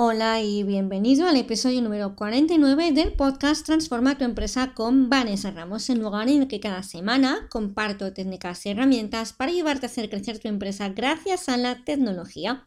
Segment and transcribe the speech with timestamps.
[0.00, 5.90] Hola y bienvenido al episodio número 49 del podcast Transforma tu empresa con Vanessa Ramos,
[5.90, 10.08] el lugar en el que cada semana comparto técnicas y herramientas para ayudarte a hacer
[10.08, 12.64] crecer tu empresa gracias a la tecnología.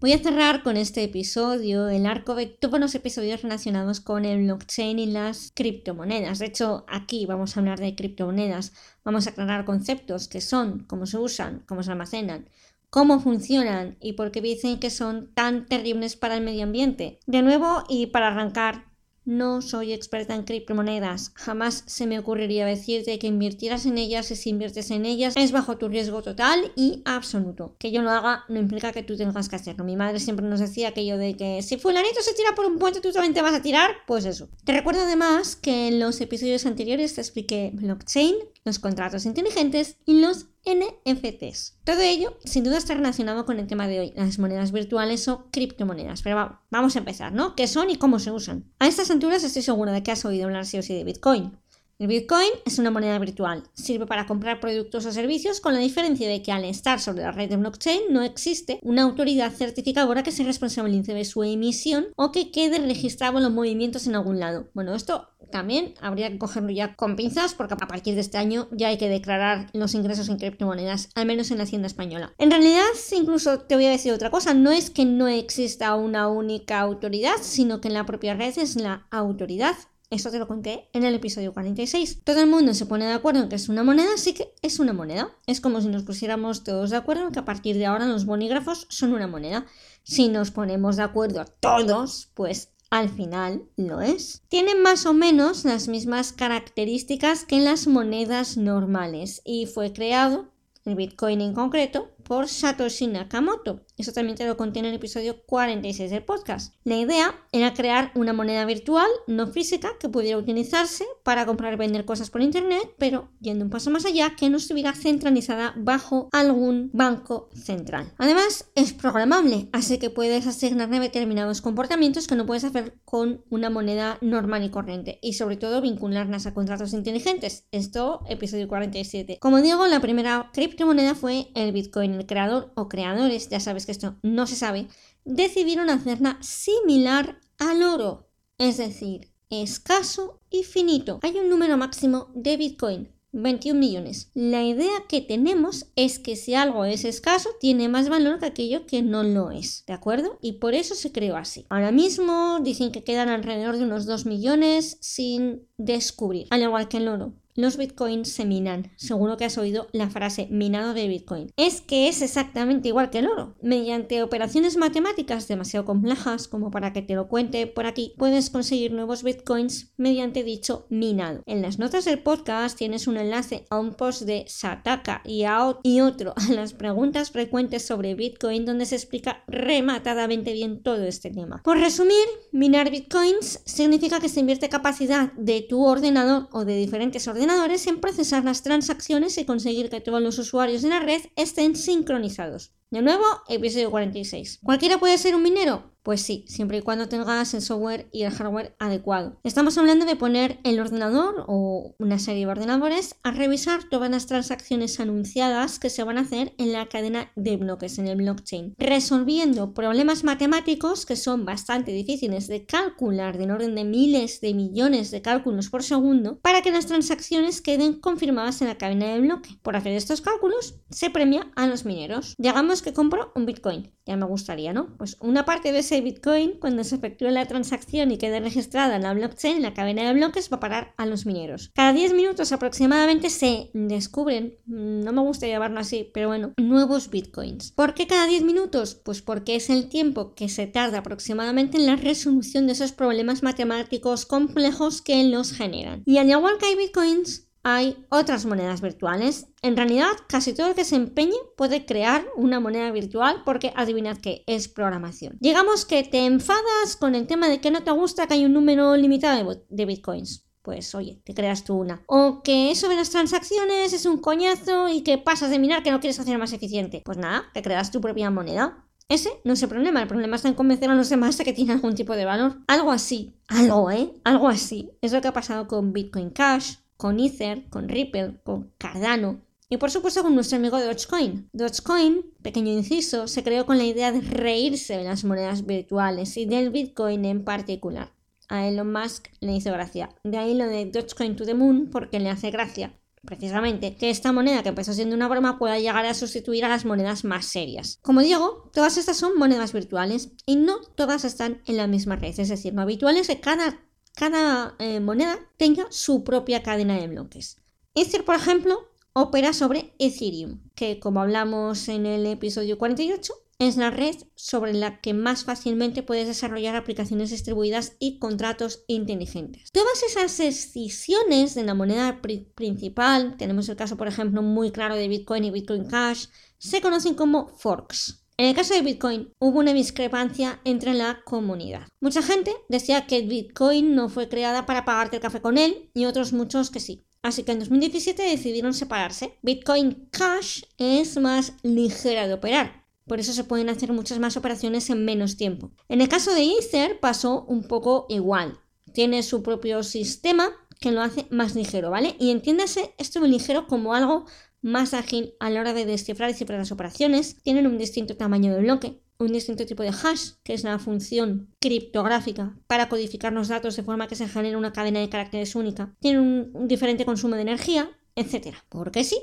[0.00, 4.42] Voy a cerrar con este episodio el arco de todos los episodios relacionados con el
[4.42, 6.40] blockchain y las criptomonedas.
[6.40, 8.72] De hecho, aquí vamos a hablar de criptomonedas,
[9.04, 12.48] vamos a aclarar conceptos que son, cómo se usan, cómo se almacenan,
[12.92, 17.20] cómo funcionan y por qué dicen que son tan terribles para el medio ambiente.
[17.26, 18.92] De nuevo, y para arrancar,
[19.24, 21.32] no soy experta en criptomonedas.
[21.34, 25.52] Jamás se me ocurriría decirte que invirtieras en ellas y si inviertes en ellas es
[25.52, 27.76] bajo tu riesgo total y absoluto.
[27.78, 29.84] Que yo lo haga no implica que tú tengas que hacerlo.
[29.84, 33.00] Mi madre siempre nos decía aquello de que si fulanito se tira por un puente
[33.00, 34.48] tú también te vas a tirar, pues eso.
[34.64, 40.20] Te recuerdo además que en los episodios anteriores te expliqué blockchain, los contratos inteligentes y
[40.20, 41.78] los NFTs.
[41.84, 45.48] Todo ello sin duda está relacionado con el tema de hoy, las monedas virtuales o
[45.50, 46.22] criptomonedas.
[46.22, 47.56] Pero vamos a empezar, ¿no?
[47.56, 48.70] ¿Qué son y cómo se usan?
[48.78, 51.58] A estas alturas estoy segura de que has oído hablar sí o sí de Bitcoin.
[52.02, 53.62] El Bitcoin es una moneda virtual.
[53.74, 57.30] Sirve para comprar productos o servicios con la diferencia de que al estar sobre la
[57.30, 62.32] red de blockchain no existe una autoridad certificadora que se responsabilice de su emisión o
[62.32, 64.68] que quede registrado los movimientos en algún lado.
[64.74, 68.66] Bueno, esto también habría que cogerlo ya con pinzas porque a partir de este año
[68.72, 72.32] ya hay que declarar los ingresos en criptomonedas, al menos en la hacienda española.
[72.38, 76.26] En realidad, incluso te voy a decir otra cosa, no es que no exista una
[76.26, 79.76] única autoridad, sino que en la propia red es la autoridad
[80.12, 82.20] eso te lo conté en el episodio 46.
[82.22, 84.78] Todo el mundo se pone de acuerdo en que es una moneda, así que es
[84.78, 85.30] una moneda.
[85.46, 88.26] Es como si nos pusiéramos todos de acuerdo en que a partir de ahora los
[88.26, 89.64] bolígrafos son una moneda.
[90.02, 94.42] Si nos ponemos de acuerdo todos, pues al final lo es.
[94.48, 100.50] Tienen más o menos las mismas características que las monedas normales y fue creado,
[100.84, 103.84] el Bitcoin en concreto, por Satoshi Nakamoto.
[103.96, 106.74] Eso también te lo contiene en el episodio 46 del podcast.
[106.84, 111.76] La idea era crear una moneda virtual, no física, que pudiera utilizarse para comprar y
[111.76, 116.28] vender cosas por internet, pero yendo un paso más allá, que no estuviera centralizada bajo
[116.32, 118.12] algún banco central.
[118.18, 123.70] Además, es programable, así que puedes asignarle determinados comportamientos que no puedes hacer con una
[123.70, 127.66] moneda normal y corriente, y sobre todo vincularlas a contratos inteligentes.
[127.72, 129.38] Esto, episodio 47.
[129.40, 133.92] Como digo, la primera criptomoneda fue el Bitcoin el creador o creadores, ya sabes que
[133.92, 134.88] esto no se sabe,
[135.24, 138.28] decidieron hacerla similar al oro,
[138.58, 141.20] es decir, escaso y finito.
[141.22, 144.30] Hay un número máximo de Bitcoin, 21 millones.
[144.34, 148.86] La idea que tenemos es que si algo es escaso, tiene más valor que aquello
[148.86, 150.38] que no lo es, ¿de acuerdo?
[150.42, 151.66] Y por eso se creó así.
[151.70, 156.98] Ahora mismo dicen que quedan alrededor de unos 2 millones sin descubrir, al igual que
[156.98, 158.90] el oro los bitcoins se minan.
[158.96, 161.50] Seguro que has oído la frase minado de bitcoin.
[161.56, 163.54] Es que es exactamente igual que el oro.
[163.60, 168.92] Mediante operaciones matemáticas demasiado complejas como para que te lo cuente por aquí, puedes conseguir
[168.92, 171.42] nuevos bitcoins mediante dicho minado.
[171.46, 175.52] En las notas del podcast tienes un enlace a un post de Sataka y, a
[175.82, 181.30] y otro a las preguntas frecuentes sobre bitcoin donde se explica rematadamente bien todo este
[181.30, 181.60] tema.
[181.62, 187.28] Por resumir, minar bitcoins significa que se invierte capacidad de tu ordenador o de diferentes
[187.28, 191.74] ordenadores en procesar las transacciones y conseguir que todos los usuarios de la red estén
[191.74, 192.72] sincronizados.
[192.90, 194.60] De nuevo, episodio 46.
[194.62, 195.91] ¿Cualquiera puede ser un minero?
[196.02, 199.38] Pues sí, siempre y cuando tengas el software y el hardware adecuado.
[199.44, 204.26] Estamos hablando de poner el ordenador o una serie de ordenadores a revisar todas las
[204.26, 208.74] transacciones anunciadas que se van a hacer en la cadena de bloques en el blockchain,
[208.78, 215.10] resolviendo problemas matemáticos que son bastante difíciles de calcular, de orden de miles de millones
[215.12, 219.50] de cálculos por segundo, para que las transacciones queden confirmadas en la cadena de bloque.
[219.62, 222.34] Por hacer estos cálculos, se premia a los mineros.
[222.38, 223.92] Digamos que compro un Bitcoin.
[224.04, 224.96] Ya me gustaría, ¿no?
[224.96, 229.02] Pues una parte de ese Bitcoin, cuando se efectúe la transacción y quede registrada en
[229.02, 231.70] la blockchain, en la cadena de bloques, va a parar a los mineros.
[231.74, 237.72] Cada 10 minutos aproximadamente se descubren, no me gusta llamarlo así, pero bueno, nuevos Bitcoins.
[237.72, 238.94] ¿Por qué cada 10 minutos?
[238.94, 243.42] Pues porque es el tiempo que se tarda aproximadamente en la resolución de esos problemas
[243.42, 246.02] matemáticos complejos que los generan.
[246.06, 249.46] Y al igual que hay Bitcoins, hay otras monedas virtuales.
[249.62, 254.18] En realidad, casi todo el que se empeñe puede crear una moneda virtual porque adivinad
[254.18, 255.36] que es programación.
[255.40, 258.52] Digamos que te enfadas con el tema de que no te gusta que hay un
[258.52, 260.46] número limitado de bitcoins.
[260.62, 262.02] Pues oye, te creas tú una.
[262.06, 265.90] O que eso de las transacciones es un coñazo y que pasas de minar que
[265.90, 267.02] no quieres hacer más eficiente.
[267.04, 268.86] Pues nada, te creas tu propia moneda.
[269.08, 271.52] Ese no es el problema, el problema está en convencer a los demás de que
[271.52, 272.60] tiene algún tipo de valor.
[272.68, 274.12] Algo así, algo, ¿eh?
[274.24, 274.90] Algo así.
[275.02, 279.76] Es lo que ha pasado con Bitcoin Cash, con Ether, con Ripple, con Cardano y
[279.78, 281.50] por supuesto con nuestro amigo Dogecoin.
[281.52, 286.46] Dogecoin, pequeño inciso, se creó con la idea de reírse de las monedas virtuales y
[286.46, 288.12] del Bitcoin en particular.
[288.48, 290.10] A Elon Musk le hizo gracia.
[290.22, 294.32] De ahí lo de Dogecoin to the Moon porque le hace gracia precisamente, que esta
[294.32, 297.98] moneda que empezó siendo una broma pueda llegar a sustituir a las monedas más serias.
[298.02, 302.38] Como digo, todas estas son monedas virtuales y no todas están en la misma red,
[302.38, 303.80] es decir, lo habitual es que cada
[304.14, 307.58] cada eh, moneda tenga su propia cadena de bloques.
[307.94, 313.90] Ether, por ejemplo, opera sobre Ethereum, que como hablamos en el episodio 48, es la
[313.90, 319.70] red sobre la que más fácilmente puedes desarrollar aplicaciones distribuidas y contratos inteligentes.
[319.72, 322.20] Todas esas escisiones de la moneda
[322.54, 326.26] principal, tenemos el caso por ejemplo muy claro de Bitcoin y Bitcoin Cash,
[326.58, 328.21] se conocen como forks.
[328.36, 331.86] En el caso de Bitcoin hubo una discrepancia entre la comunidad.
[332.00, 336.06] Mucha gente decía que Bitcoin no fue creada para pagarte el café con él y
[336.06, 337.04] otros muchos que sí.
[337.22, 339.38] Así que en 2017 decidieron separarse.
[339.42, 344.88] Bitcoin Cash es más ligera de operar, por eso se pueden hacer muchas más operaciones
[344.90, 345.70] en menos tiempo.
[345.88, 348.60] En el caso de Ether pasó un poco igual.
[348.92, 352.16] Tiene su propio sistema que lo hace más ligero, ¿vale?
[352.18, 354.26] Y entiéndase esto ligero como algo
[354.62, 358.54] más ágil a la hora de descifrar y cifrar las operaciones, tienen un distinto tamaño
[358.54, 363.48] de bloque, un distinto tipo de hash, que es la función criptográfica para codificar los
[363.48, 367.36] datos de forma que se genere una cadena de caracteres única, tienen un, diferente consumo
[367.36, 368.56] de energía, etc.
[368.68, 369.18] Porque sí,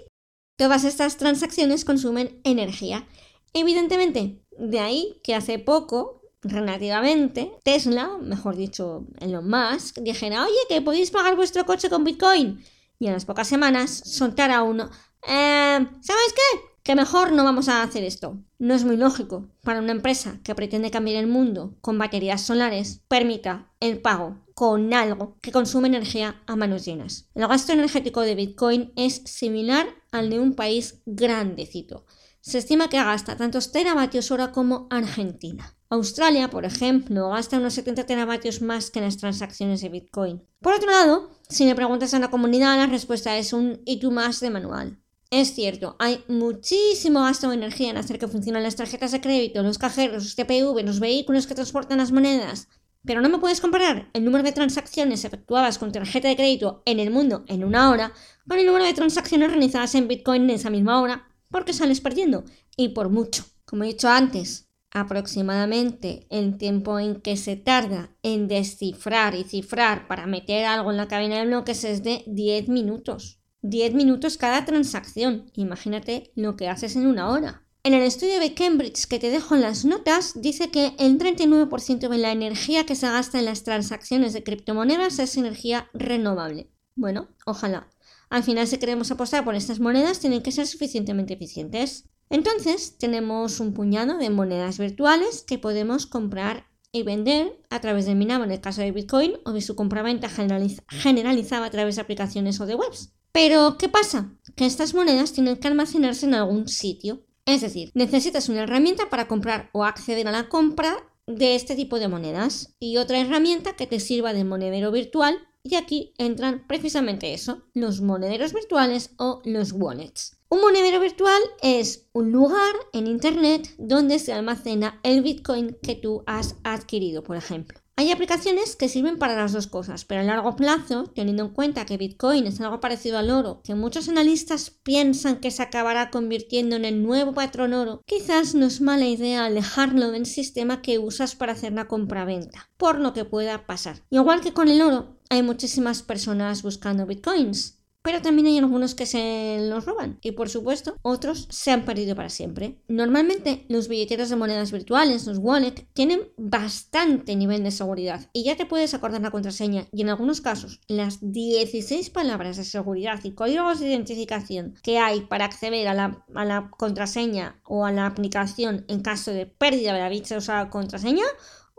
[0.57, 3.07] todas estas transacciones consumen energía.
[3.53, 10.81] Evidentemente, de ahí que hace poco, relativamente, Tesla, mejor dicho, Elon Musk, dijera, oye, que
[10.81, 12.63] podéis pagar vuestro coche con Bitcoin.
[13.01, 14.89] Y en las pocas semanas soltara uno,
[15.27, 16.59] eh, ¿Sabes qué?
[16.83, 18.37] Que mejor no vamos a hacer esto.
[18.57, 23.01] No es muy lógico para una empresa que pretende cambiar el mundo con baterías solares
[23.07, 27.29] permita el pago con algo que consume energía a manos llenas.
[27.35, 32.05] El gasto energético de Bitcoin es similar al de un país grandecito.
[32.41, 35.75] Se estima que gasta tantos teravatios hora como Argentina.
[35.89, 40.43] Australia, por ejemplo, gasta unos 70 teravatios más que en las transacciones de Bitcoin.
[40.61, 44.11] Por otro lado, si le preguntas a la comunidad, la respuesta es un y tú
[44.11, 44.99] más de manual.
[45.31, 49.61] Es cierto, hay muchísimo gasto de energía en hacer que funcionen las tarjetas de crédito,
[49.61, 52.67] los cajeros, los TPV, los vehículos que transportan las monedas.
[53.05, 56.99] Pero no me puedes comparar el número de transacciones efectuadas con tarjeta de crédito en
[56.99, 58.11] el mundo en una hora
[58.47, 62.43] con el número de transacciones realizadas en Bitcoin en esa misma hora, porque sales perdiendo.
[62.75, 63.45] Y por mucho.
[63.65, 70.07] Como he dicho antes, aproximadamente el tiempo en que se tarda en descifrar y cifrar
[70.07, 73.39] para meter algo en la cadena de bloques es de 10 minutos.
[73.61, 75.51] 10 minutos cada transacción.
[75.53, 77.63] Imagínate lo que haces en una hora.
[77.83, 82.09] En el estudio de Cambridge que te dejo en las notas, dice que el 39%
[82.09, 86.69] de la energía que se gasta en las transacciones de criptomonedas es energía renovable.
[86.95, 87.89] Bueno, ojalá.
[88.29, 92.09] Al final, si queremos apostar por estas monedas, tienen que ser suficientemente eficientes.
[92.29, 98.15] Entonces, tenemos un puñado de monedas virtuales que podemos comprar y vender a través de
[98.15, 102.59] Minamo en el caso de Bitcoin o de su compraventa generalizada a través de aplicaciones
[102.59, 103.13] o de webs.
[103.31, 104.31] Pero, ¿qué pasa?
[104.55, 107.25] Que estas monedas tienen que almacenarse en algún sitio.
[107.45, 111.99] Es decir, necesitas una herramienta para comprar o acceder a la compra de este tipo
[111.99, 117.33] de monedas y otra herramienta que te sirva de monedero virtual y aquí entran precisamente
[117.33, 120.37] eso, los monederos virtuales o los wallets.
[120.49, 126.23] Un monedero virtual es un lugar en Internet donde se almacena el Bitcoin que tú
[126.25, 127.78] has adquirido, por ejemplo.
[127.99, 131.85] Hay aplicaciones que sirven para las dos cosas, pero a largo plazo, teniendo en cuenta
[131.85, 136.77] que Bitcoin es algo parecido al oro, que muchos analistas piensan que se acabará convirtiendo
[136.77, 141.35] en el nuevo patrón oro, quizás no es mala idea alejarlo del sistema que usas
[141.35, 143.97] para hacer la compra-venta, por lo que pueda pasar.
[144.11, 147.78] Igual que con el oro, hay muchísimas personas buscando Bitcoins.
[148.01, 150.19] Pero también hay algunos que se los roban.
[150.21, 152.81] Y por supuesto otros se han perdido para siempre.
[152.87, 158.27] Normalmente los billeteros de monedas virtuales, los wallet, tienen bastante nivel de seguridad.
[158.33, 159.87] Y ya te puedes acordar la contraseña.
[159.91, 165.21] Y en algunos casos las 16 palabras de seguridad y códigos de identificación que hay
[165.21, 169.93] para acceder a la, a la contraseña o a la aplicación en caso de pérdida
[169.93, 170.39] de la dicha
[170.69, 171.25] contraseña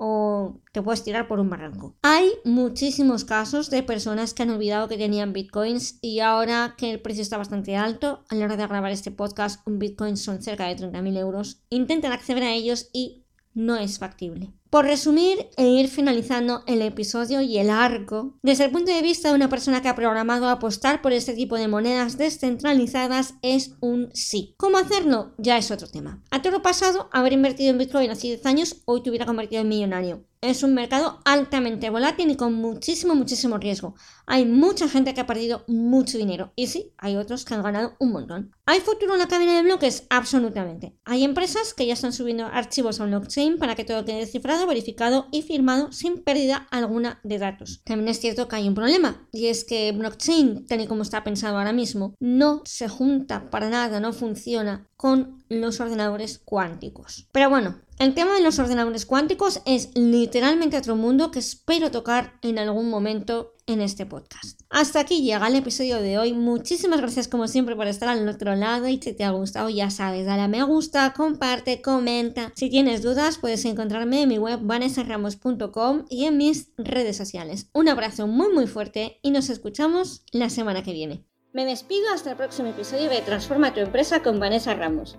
[0.03, 1.95] o te puedes tirar por un barranco.
[2.01, 7.03] Hay muchísimos casos de personas que han olvidado que tenían bitcoins y ahora que el
[7.03, 10.67] precio está bastante alto, a la hora de grabar este podcast, un bitcoin son cerca
[10.67, 14.55] de 30.000 euros, intentan acceder a ellos y no es factible.
[14.71, 19.29] Por resumir e ir finalizando el episodio y el arco, desde el punto de vista
[19.29, 24.11] de una persona que ha programado apostar por este tipo de monedas descentralizadas es un
[24.15, 24.55] sí.
[24.59, 25.35] ¿Cómo hacerlo?
[25.39, 26.23] Ya es otro tema.
[26.31, 29.69] A todo pasado, haber invertido en Bitcoin hace 10 años hoy te hubiera convertido en
[29.69, 30.30] millonario.
[30.43, 33.95] Es un mercado altamente volátil y con muchísimo, muchísimo riesgo.
[34.25, 36.55] Hay mucha gente que ha perdido mucho dinero.
[36.57, 38.57] Y sí, hay otros que han ganado un montón.
[38.65, 40.07] ¿Hay futuro en la cadena de bloques?
[40.09, 40.97] Absolutamente.
[41.05, 45.29] Hay empresas que ya están subiendo archivos a blockchain para que todo quede descifrado, verificado
[45.31, 47.83] y firmado sin pérdida alguna de datos.
[47.85, 49.29] También es cierto que hay un problema.
[49.33, 53.69] Y es que blockchain, tal y como está pensado ahora mismo, no se junta para
[53.69, 57.29] nada, no funciona con los ordenadores cuánticos.
[57.31, 62.33] Pero bueno, el tema de los ordenadores cuánticos es literalmente otro mundo que espero tocar
[62.41, 64.59] en algún momento en este podcast.
[64.71, 66.33] Hasta aquí llega el episodio de hoy.
[66.33, 69.91] Muchísimas gracias como siempre por estar al otro lado y si te ha gustado ya
[69.91, 72.55] sabes, dale a me gusta, comparte, comenta.
[72.57, 77.69] Si tienes dudas puedes encontrarme en mi web vanessaramos.com y en mis redes sociales.
[77.75, 81.27] Un abrazo muy muy fuerte y nos escuchamos la semana que viene.
[81.53, 85.19] Me despido hasta el próximo episodio de Transforma tu empresa con Vanessa Ramos.